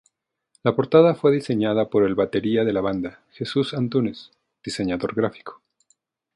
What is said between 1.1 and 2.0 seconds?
fue diseñada